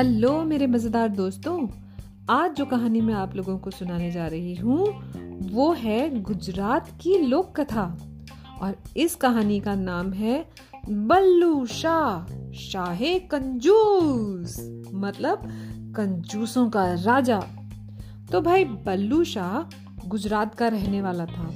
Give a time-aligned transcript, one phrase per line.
[0.00, 1.68] Hello मेरे मज़ेदार दोस्तों,
[2.30, 4.86] आज जो कहानी मैं आप लोगों को सुनाने जा रही हूँ,
[5.52, 7.84] वो है गुजरात की लोक कथा
[8.62, 10.38] और इस कहानी का नाम है
[10.88, 14.56] बल्लू शाह, शाहे कंजूस
[14.94, 15.42] मतलब
[15.96, 17.40] कंजूसों का राजा।
[18.32, 21.50] तो भाई बल्लू शाह गुजरात का रहने वाला था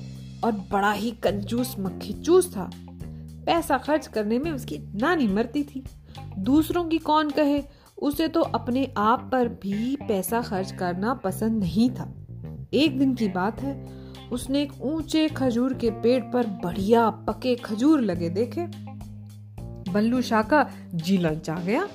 [0.45, 2.70] और बड़ा ही कंजूस मक्खी चूस था।
[3.46, 5.84] पैसा खर्च करने में उसकी नानी मरती थी।
[6.39, 7.62] दूसरों की कौन कहे?
[8.04, 12.12] उसे तो अपने आप पर भी पैसा खर्च करना पसंद नहीं था।
[12.75, 13.75] एक दिन की बात है,
[14.32, 18.67] उसने एक ऊँचे खजूर के पेड़ पर बढ़िया पके खजूर लगे देखे।
[19.93, 21.86] बल्लू शाह का जी ललचा गया,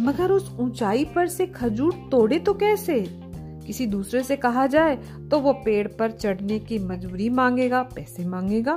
[0.00, 3.04] मगर उस ऊंचाई पर से खजूर तोड़े तो कैसे?
[3.66, 4.96] किसी दूसरे से कहा जाए
[5.30, 8.76] तो वो पेड़ पर चढ़ने की मजबूरी मांगेगा, पैसे मांगेगा।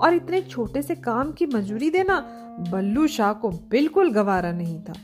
[0.00, 2.20] और इतने छोटे से काम की मजूरी देना
[2.72, 4.94] बल्लू शाह को बिल्कुल गवारा नहीं था।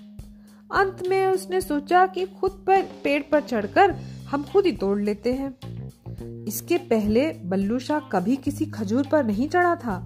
[0.71, 3.91] अंत में उसने सोचा कि खुद पर पेड़ पर चढ़कर
[4.29, 9.49] हम खुद ही तोड़ लेते हैं। इसके पहले बल्लू शाह कभी किसी खजूर पर नहीं
[9.49, 9.97] चढ़ा था,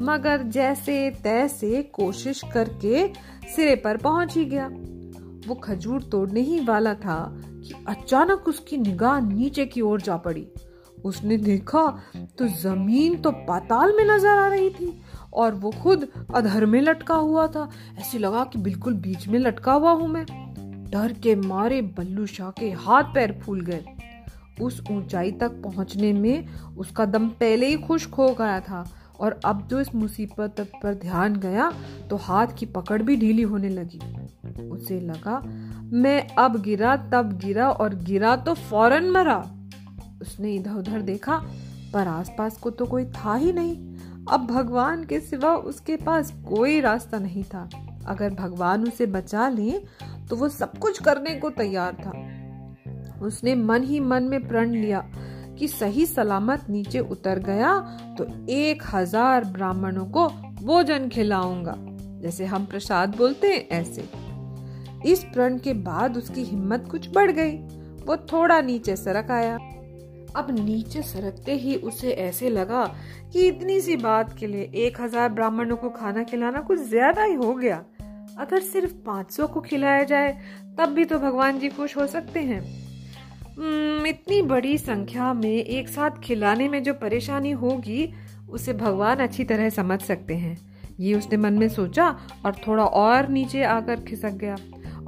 [0.00, 3.06] मगर जैसे तैसे कोशिश करके
[3.46, 4.66] सिरे पर पहुँच ही गया।
[5.46, 10.46] वो खजूर तोड़ने ही वाला था कि अचानक उसकी निगाह नीचे की ओर जा पड़ी।
[11.04, 11.86] उसने देखा
[12.38, 14.86] तो ज़मीन तो पाताल में नज़र आ रही थी।
[15.36, 19.72] और वो खुद अधर में लटका हुआ था। ऐसे लगा कि बिल्कुल बीच में लटका
[19.72, 20.24] हुआ हूँ मैं।
[20.90, 23.84] डर के मारे बल्लू शाह के हाथ पैर फूल गए।
[24.60, 26.46] उस ऊंचाई तक पहुँचने में
[26.78, 28.84] उसका दम पहले ही खुश्क हो गया था
[29.20, 31.70] और अब जो इस मुसीबत पर ध्यान गया
[32.10, 34.00] तो हाथ की पकड़ भी ढीली होने लगी।
[34.68, 35.40] उसे लगा,
[35.92, 39.36] मैं अब गिरा, तब गिरा और गिरा तो फ़ौरन मरा।
[40.22, 41.36] उसने इधर उधर देखा,
[41.92, 43.95] पर आसपास को तो कोई था ही नहीं।
[44.28, 47.68] अब भगवान के सिवा उसके पास कोई रास्ता नहीं था।
[48.08, 49.70] अगर भगवान उसे बचा ले
[50.28, 55.04] तो वो सब कुछ करने को तैयार था। उसने मन ही मन में प्रण लिया
[55.58, 57.78] कि सही सलामत नीचे उतर गया
[58.18, 60.26] तो एक हज़ार ब्राह्मणों को
[60.62, 61.74] भोजन खिलाऊँगा,
[62.22, 64.08] जैसे हम प्रसाद बोलते हैं ऐसे।
[65.06, 67.56] इस प्रण के बाद उसकी हिम्मत कुछ बढ़ गई।
[68.06, 69.56] वो थोड़ा नीचे सरक आया।
[70.36, 72.84] अब नीचे सरकते ही उसे ऐसे लगा
[73.32, 77.34] कि इतनी सी बात के लिए एक हज़ार ब्राह्मणों को खाना खिलाना कुछ ज़्यादा ही
[77.34, 77.84] हो गया।
[78.38, 80.32] अगर सिर्फ़ पाँच सौ को खिलाया जाए,
[80.78, 82.60] तब भी तो भगवान जी खुश हो सकते हैं।
[84.06, 88.12] इतनी बड़ी संख्या में एक साथ खिलाने में जो परेशानी होगी,
[88.48, 90.56] उसे भगवान अच्छी तरह समझ सकते हैं।
[91.00, 92.08] ये उसने मन में सोचा
[92.44, 94.56] और थोड़ा और नीचे आकर खिसक गया।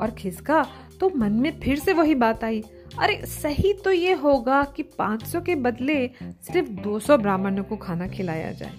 [0.00, 0.66] और खिसका
[1.00, 2.62] तो मन में फिर से वही बात आई।
[3.00, 8.52] अरे, सही तो ये होगा कि 500 के बदले सिर्फ़ 200 ब्राह्मणों को खाना खिलाया
[8.52, 8.72] जाए।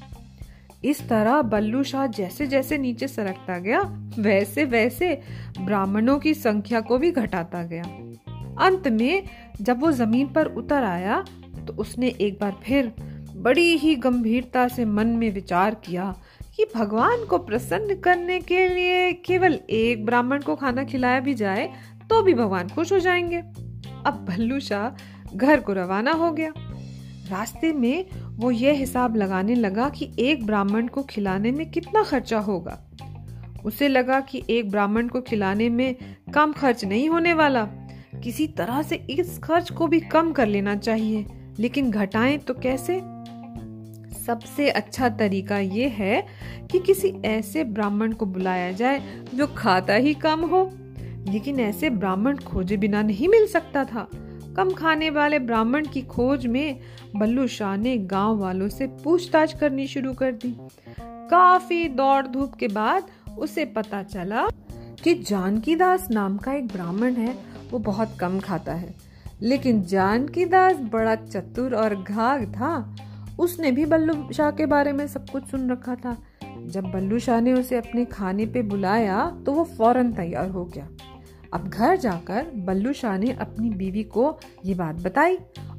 [0.85, 3.81] इस तरह बल्लू शाह जैसे जैसे नीचे सरकता गया
[4.19, 5.21] वैसे वैसे
[5.61, 7.83] ब्राह्मणों की संख्या को भी घटाता गया।
[8.65, 9.23] अंत में
[9.61, 11.25] जब वो ज़मीन पर उतर आया
[11.67, 12.93] तो उसने एक बार फिर
[13.35, 16.15] बड़ी ही गंभीरता से मन में विचार किया
[16.55, 21.69] कि भगवान को प्रसन्न करने के लिए केवल एक ब्राह्मण को खाना खिलाया भी जाए
[22.09, 23.68] तो भी भगवान खुश हो जाएँगे।
[24.07, 26.53] अब भल्लू शाह घर को रवाना हो गया।
[27.29, 28.05] रास्ते में
[28.37, 32.79] वो ये हिसाब लगाने लगा कि एक ब्राह्मण को खिलाने में कितना खर्चा होगा।
[33.65, 35.95] उसे लगा कि एक ब्राह्मण को खिलाने में
[36.33, 37.63] कम खर्च नहीं होने वाला।
[38.23, 41.25] किसी तरह से इस खर्च को भी कम कर लेना चाहिए,
[41.59, 43.01] लेकिन घटाएँ तो कैसे?
[44.25, 46.27] सबसे अच्छा तरीका ये है
[46.71, 50.71] कि किसी ऐसे ब्राह्मण को बुलाया जाए जो खाता ही कम हो।
[51.27, 54.09] लेकिन ऐसे ब्राह्मण खोजे बिना नहीं मिल सकता था।
[54.57, 56.79] कम खाने वाले ब्राह्मण की खोज में
[57.15, 60.57] बल्लू शाह ने गाँव वालों से पूछताछ करनी शुरू कर दी।
[61.01, 63.03] काफ़ी दौड़ धूप के बाद
[63.37, 64.47] उसे पता चला
[65.03, 67.37] कि जानकी दास नाम का एक ब्राह्मण है,
[67.71, 68.95] वो बहुत कम खाता है।
[69.41, 72.95] लेकिन जानकी दास बड़ा चतुर और घाघ था,
[73.39, 76.17] उसने भी बल्लू शाह के बारे में सब कुछ सुन रखा था।
[76.69, 80.87] जब बल्लू शाह ने उसे अपने खाने पे बुलाया तो वो फ़ौरन तैयार हो गया।
[81.53, 85.37] अब घर जाकर बल्लू शाह ने अपनी बीवी को ये बात बताई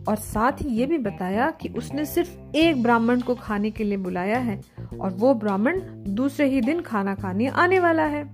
[0.08, 3.96] और साथ ही ये भी बताया कि उसने सिर्फ़ एक ब्राह्मण को खाने के लिए
[3.98, 4.60] बुलाया है
[5.00, 5.80] और वो ब्राह्मण
[6.14, 8.24] दूसरे ही दिन खाना खाने आने वाला है।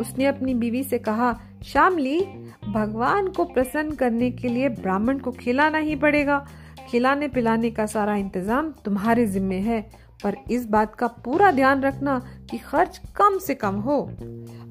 [0.00, 1.32] उसने अपनी बीवी से कहा
[1.64, 2.20] शामली
[2.68, 6.44] भगवान को प्रसन्न करने के लिए ब्राह्मण को खिलाना ही पड़ेगा।
[6.90, 9.80] खिलाने पिलाने का सारा इंतज़ाम तुम्हारे जिम्मे है।
[10.22, 12.18] पर इस बात का पूरा ध्यान रखना
[12.50, 14.00] कि खर्च कम से कम हो।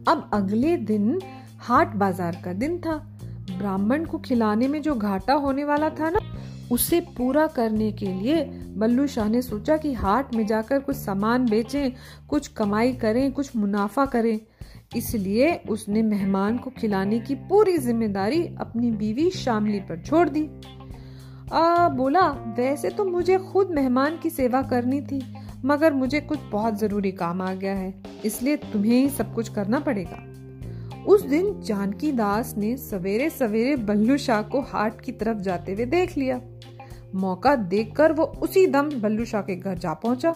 [0.08, 1.20] अब अगले दिन
[1.60, 2.96] हाट बाज़ार का दिन था।
[3.50, 6.20] ब्राह्मण को खिलाने में जो घाटा होने वाला था ना
[6.72, 8.44] उसे पूरा करने के लिए
[8.78, 11.92] बल्लू शाह ने सोचा कि हाट में जाकर कुछ सामान बेचें
[12.30, 14.40] कुछ कमाई करें कुछ मुनाफा करें।
[14.96, 20.44] इसलिए उसने मेहमान को खिलाने की पूरी ज़िम्मेदारी अपनी बीवी शामली पर छोड़ दी।
[21.54, 25.20] आ, बोला वैसे तो मुझे खुद मेहमान की सेवा करनी थी।
[25.66, 27.94] मगर मुझे कुछ बहुत ज़रूरी काम आ गया है,
[28.26, 30.24] इसलिए तुम्हें ही सब कुछ करना पड़ेगा।
[31.06, 35.86] उस दिन जानकी दास ने सवेरे सवेरे बल्लू शाह को हाट की तरफ़ जाते हुए
[35.88, 36.40] देख लिया।
[37.16, 40.34] मौका देखकर वो उसी दम बल्लू शाह के घर जा पहुँचा।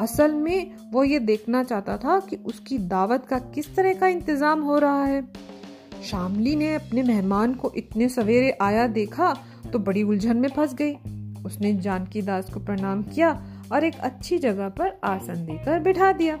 [0.00, 4.62] असल में वो ये देखना चाहता था कि उसकी दावत का किस तरह का इंतज़ाम
[4.62, 5.22] हो रहा है।
[6.02, 9.32] शामली ने अपने मेहमान को इतने सवेरे आया देखा
[9.72, 10.94] तो बड़ी उलझन में फंस गई।
[11.44, 13.30] उसने जानकी दास को प्रणाम किया
[13.72, 16.38] और एक अच्छी जगह पर आसन देकर बिठा दिया।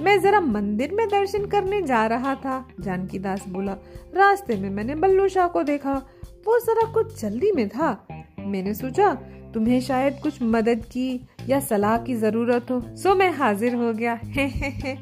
[0.00, 3.72] मैं जरा मंदिर में दर्शन करने जा रहा था, जानकी दास बोला,
[4.16, 5.94] रास्ते में मैंने बल्लू शाह को देखा,
[6.24, 8.06] वो जरा कुछ जल्दी में था।
[8.38, 9.14] मैंने सोचा,
[9.54, 14.20] तुम्हें शायद कुछ मदद की या सलाह की ज़रूरत हो, सो मैं हाजिर हो गया।
[14.24, 14.98] हे हे हे।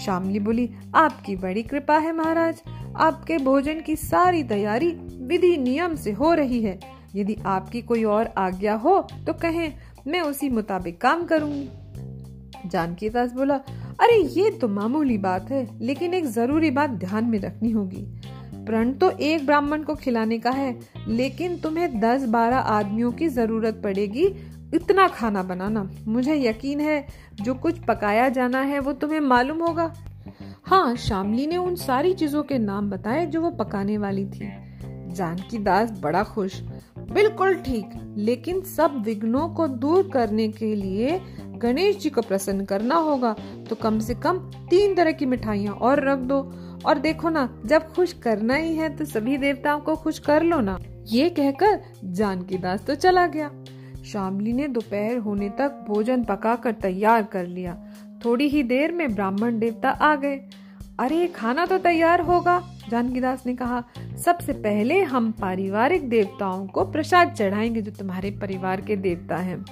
[0.00, 2.62] शामली बोली, आपकी बड़ी कृपा है महाराज।
[2.96, 4.90] आपके भोजन की सारी तैयारी
[5.26, 9.72] विधि नियम से हो रही है। यदि आपकी कोई और आज्ञा हो तो कहें
[10.06, 11.68] मैं उसी मुताबिक काम करूँगी।
[12.68, 13.54] जानकी दास बोला,
[14.00, 18.20] अरे, ये तो मामूली बात है, लेकिन एक ज़रूरी बात ध्यान में रखनी होगी।
[18.54, 23.80] प्रण तो एक ब्राह्मण को खिलाने का है, लेकिन तुम्हें दस बारह आदमियों की ज़रूरत
[23.84, 24.26] पड़ेगी
[24.74, 27.06] इतना खाना बनाना। मुझे यकीन है,
[27.42, 29.94] जो कुछ पकाया जाना है, वो तुम्हें मालूम होगा।
[30.64, 34.50] हाँ शामली ने उन सारी चीज़ों के नाम बताए, जो वो पकाने वाली थी।
[35.12, 36.62] जानकी दास बड़ा खुश।
[37.12, 41.20] बिल्कुल ठीक। लेकिन सब विघ्नों को दूर करने के लिए
[41.56, 43.36] गणेश जी को प्रसन्न करना होगा।
[43.70, 44.38] तो कम से कम
[44.70, 46.52] तीन तरह की मिठाइयाँ और रख दो।
[46.86, 50.60] और देखो ना, जब खुश करना ही है तो सभी देवताओं को खुश कर लो
[50.60, 53.50] ना। ये कहकर जानकी दास तो चला गया।
[54.06, 57.78] शामली ने दोपहर होने तक भोजन पकाकर तैयार कर लिया।
[58.24, 60.40] थोड़ी ही देर में ब्राह्मण देवता आ गए।
[60.98, 63.84] अरे, खाना तो तैयार होगा। जानकी दास ने कहा,
[64.24, 69.64] सबसे पहले हम पारिवारिक देवताओं को प्रसाद चढ़ाएँगे जो तुम्हारे परिवार के देवता हैं।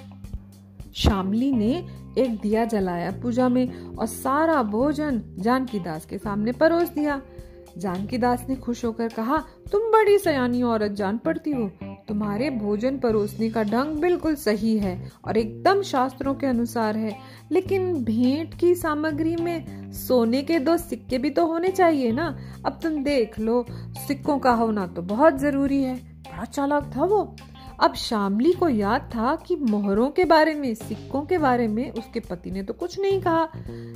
[0.93, 1.87] शामली ने
[2.17, 7.21] एक दिया जलाया पूजा में और सारा भोजन जानकी दास के सामने परोस दिया।
[7.77, 9.37] जानकी दास ने खुश होकर कहा,
[9.71, 11.71] तुम बड़ी सयानी औरत जान पड़ती हो।
[12.09, 17.15] तुम्हारे भोजन परोसने का ढंग बिल्कुल सही है और एकदम शास्त्रों के अनुसार है।
[17.51, 22.37] लेकिन भेंट की सामग्री में सोने के दो सिक्के भी तो होने चाहिए ना?
[22.65, 23.65] अब तुम देख लो,
[24.07, 27.35] सिक्कों का होना तो बहुत ज़रूरी है। बड़ा चालाक था वो।
[27.79, 32.19] अब शामली को याद था कि मोहरों के बारे में, सिक्कों के बारे में उसके
[32.19, 33.47] पति ने तो कुछ नहीं कहा।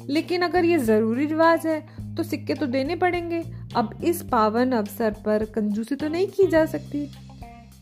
[0.09, 1.79] लेकिन अगर ये ज़रूरी रिवाज है
[2.15, 3.43] तो सिक्के तो देने पड़ेंगे।
[3.75, 7.09] अब इस पावन अवसर पर कंजूसी तो नहीं की जा सकती।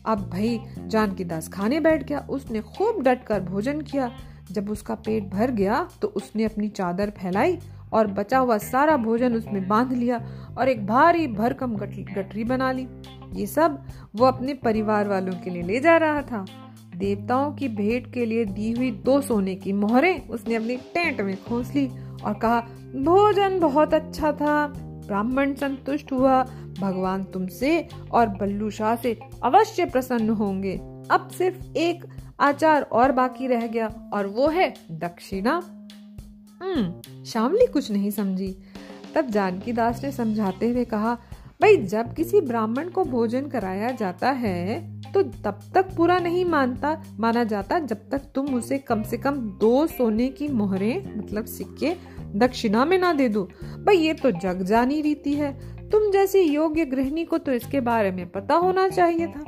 [0.04, 4.10] अब भाई जानकी दास खाने बैठ गया। उसने खूब डट कर भोजन किया।
[4.52, 7.58] जब उसका पेट भर गया तो उसने अपनी चादर फैलाई
[7.92, 10.20] और बचा हुआ सारा भोजन उसमें बाँध लिया
[10.58, 12.86] और एक भारी भरकम गटरी बना ली।
[13.34, 13.78] ये सब
[14.16, 16.44] वो अपने परिवार वालों के लिए ले जा रहा था।
[16.96, 21.36] देवताओं की भेंट के लिए दी हुई दो सोने की मोहरें उसने अपनी टेंट में
[21.44, 21.86] खोस ली
[22.24, 22.60] और कहा,
[22.96, 24.66] भोजन बहुत अच्छा था।
[25.06, 26.42] ब्राह्मण संतुष्ट हुआ।
[26.82, 30.76] भगवान तुमसे और बल्लू शाह से अवश्य प्रसन्न होंगे।
[31.10, 32.04] अब सिर्फ़ एक
[32.40, 35.62] आचार और बाकी रह गया, और वो है दक्षिणा।
[36.62, 38.56] हम्म शामली कुछ नहीं समझी।
[39.14, 41.14] तब जानकी दास ने समझाते हुए कहा,
[41.62, 44.80] भाई, जब किसी ब्राह्मण को भोजन कराया जाता है
[45.12, 49.36] तो तब तक पूरा नहीं मानता, माना जाता जब तक तुम उसे कम से कम
[49.60, 51.94] दो सोने की मोहरें मतलब सिक्के,
[52.38, 53.42] दक्षिणा में ना दे दो।
[53.76, 58.10] भाई, ये तो जग जानी रीति है। तुम जैसी योग्य गृहिणी को तो इसके बारे
[58.10, 59.44] में पता होना चाहिए था।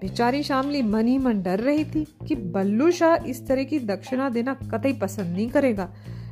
[0.00, 4.28] बेचारी शामली मन ही मन डर रही थी कि बल्लू शाह इस तरह की दक्षिणा
[4.28, 5.88] देना कतई पसंद नहीं करेगा।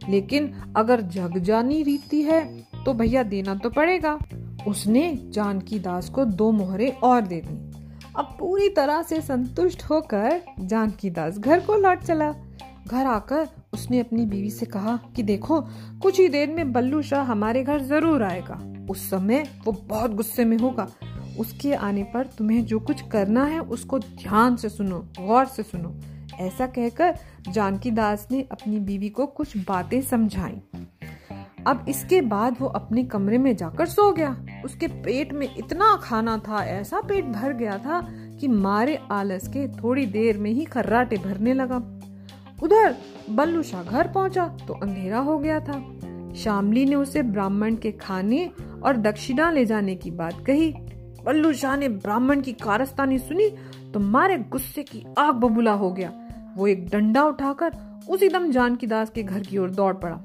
[0.08, 2.42] लेकिन अगर जग जानी रीति है
[2.84, 4.18] तो भैया देना तो पड़ेगा।
[4.66, 7.56] उसने जानकी दास को दो मोहरे और दे दी।
[8.16, 12.32] अब पूरी तरह से संतुष्ट होकर जानकी दास घर को लौट चला।
[12.86, 15.60] घर आकर उसने अपनी बीवी से कहा कि देखो,
[16.02, 18.60] कुछ ही देर में बल्लू शाह हमारे घर ज़रूर आएगा।
[18.90, 20.88] उस समय वो बहुत गुस्से में होगा।
[21.38, 25.94] उसके आने पर तुम्हें जो कुछ करना है, उसको ध्यान से सुनो, गौर से सुनो।
[26.40, 27.18] ऐसा कहकर
[27.48, 30.60] जानकी दास ने अपनी बीवी को कुछ बातें समझाई।
[31.66, 36.36] अब इसके बाद वो अपने कमरे में जाकर सो गया। उसके पेट में इतना खाना
[36.38, 38.00] था, ऐसा पेट भर गया था
[38.40, 41.76] कि मारे आलस के थोड़ी देर में ही खर्राटे भरने लगा।
[42.62, 42.96] उधर
[43.30, 45.80] बल्लू शाह घर पहुँचा तो अंधेरा हो गया था।
[46.34, 50.70] शामली ने उसे ब्राह्मण के खाने और दक्षिणा ले जाने की बात कही।
[51.24, 53.48] बल्लू शाह ने ब्राह्मण की कारस्तानी सुनी
[53.94, 56.12] तो मारे गुस्से की आग बबूला हो गया।
[56.56, 57.76] वो एक डंडा उठाकर
[58.08, 60.16] उसी दम जानकी दास के घर की ओर दौड़ पड़ा।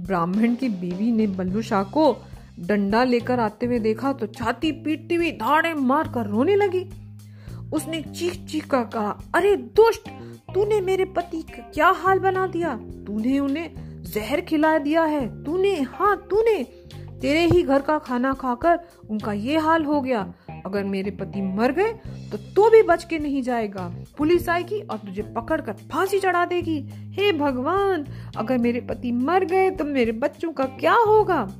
[0.00, 2.16] ब्राह्मण की बीवी ने बल्लू शाह को
[2.60, 6.84] डंडा लेकर आते हुए देखा तो छाती पीटती हुई धाड़े मार कर रोने लगी।
[7.72, 10.08] उसने चीख चीख कर कहा, अरे दुष्ट,
[10.54, 12.76] तूने मेरे पति का क्या हाल बना दिया?
[13.06, 16.62] तूने उन्हें जहर खिला दिया है। तूने हाँ तूने
[17.20, 18.80] तेरे ही घर का खाना खाकर
[19.10, 20.34] उनका ये हाल हो गया।
[20.66, 21.92] अगर मेरे पति मर गए
[22.32, 26.44] तो तू भी बच के नहीं जाएगा। पुलिस आएगी और तुझे पकड़ कर फांसी चढ़ा
[26.44, 28.06] देगी। हे भगवान,
[28.36, 31.50] अगर मेरे पति मर गए तो मेरे बच्चों का क्या होगा?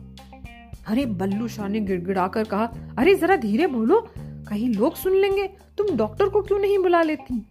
[0.89, 5.51] अरे, बल्लू शाह ने गिड़गिड़ा कर कहा, अरे, जरा धीरे बोलो। कहीं लोग सुन लेंगे।
[5.79, 7.47] तुम डॉक्टर को क्यों नहीं बुला लेती?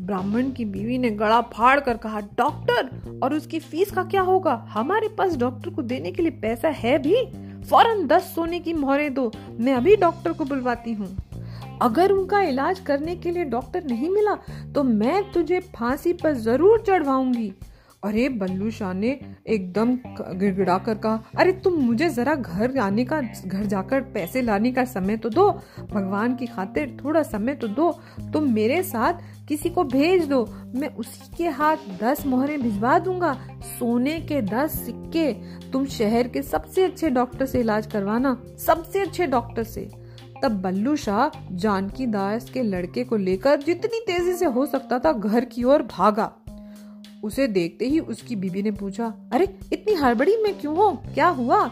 [0.00, 2.90] ब्राह्मण की बीवी ने गला फाड़ कर कहा, डॉक्टर,
[3.22, 4.66] और उसकी फ़ीस का क्या होगा?
[4.68, 9.12] हमारे पास डॉक्टर को देने के लिए पैसा है भी। फ़ौरन दस सोने की मोहरें
[9.14, 11.16] दो। मैं अभी डॉक्टर को बुलवाती हूँ।
[11.82, 14.34] अगर उनका इलाज करने के लिए डॉक्टर नहीं मिला
[14.74, 17.52] तो मैं तुझे फांसी पर ज़रूर चढ़वाऊँगी।
[18.02, 19.08] अरे बल्लू शाह ने
[19.46, 19.94] एकदम
[20.38, 24.84] गिड़गिड़ा कर कहा, अरे तुम मुझे जरा घर आने का, घर जाकर पैसे लाने का
[24.84, 25.50] समय तो दो।
[25.90, 27.90] भगवान की खातिर थोड़ा समय तो दो।
[28.32, 33.32] तुम मेरे साथ किसी को भेज दो। मैं उसी के हाथ दस मोहरे भिजवा दूँगा।
[33.78, 35.32] सोने के दस सिक्के।
[35.70, 38.36] तुम शहर के सबसे अच्छे डॉक्टर से इलाज करवाना।
[38.66, 39.88] सबसे अच्छे डॉक्टर से।
[40.42, 45.12] तब बल्लू शाह जानकी दास के लड़के को लेकर जितनी तेज़ी से हो सकता था
[45.12, 46.32] घर की ओर भागा।
[47.24, 51.02] उसे देखते ही उसकी बीबी ने पूछा, अरे, इतनी हड़बड़ी में क्यों हो?
[51.14, 51.70] क्या हुआ?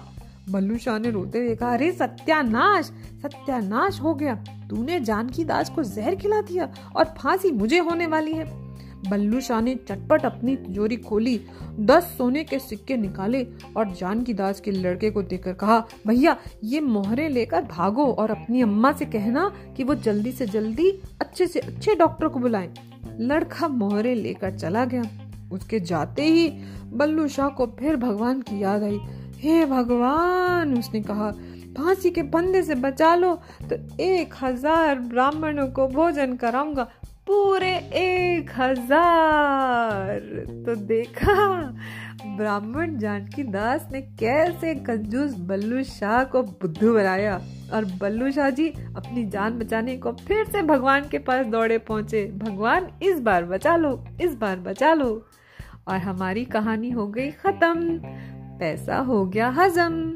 [0.51, 2.85] बल्लू शाह ने रोते हुए कहा, अरे, सत्यानाश
[3.23, 4.35] सत्यानाश हो गया।
[4.71, 8.67] तूने जानकी दास को जहर खिला दिया और फांसी मुझे होने वाली है।
[9.11, 11.41] बल्लू शाह ने चटपट अपनी तिजोरी खोली,
[11.81, 16.81] दस सोने के सिक्के निकाले और जानकी दास के लड़के को देखकर कहा, भैया, ये
[16.81, 21.61] मोहरे लेकर भागो और अपनी अम्मा से कहना कि वो जल्दी से जल्दी अच्छे से
[21.61, 22.75] अच्छे डॉक्टर को बुलाएँ।
[23.21, 25.03] लड़का मोहरे लेकर चला गया।
[25.53, 26.49] उसके जाते ही
[26.93, 28.99] बल्लू शाह को फिर भगवान की याद आई।
[29.39, 31.31] हे भगवान, उसने कहा,
[31.77, 36.85] फांसी के फंदे से बचा लो तो एक हज़ार ब्राह्मणों को भोजन कराऊँगा,
[37.27, 40.21] पूरे एक हज़ार।
[40.67, 41.61] तो देखा,
[42.37, 47.41] ब्राह्मण जानकी दास ने कैसे कंजूस बल्लू शाह को बुद्धू बनाया
[47.75, 52.25] और बल्लू शाह जी अपनी जान बचाने को फिर से भगवान के पास दौड़े पहुँचे।
[52.39, 55.27] भगवान, इस बार बचा लो, इस बार बचा लो।
[55.89, 58.01] और हमारी कहानी हो गई खत्म।
[58.59, 60.13] पैसा हो गया हजम।